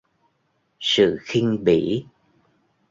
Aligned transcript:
sự 0.79 1.17
khinh 1.25 1.63
bỉ 1.63 2.05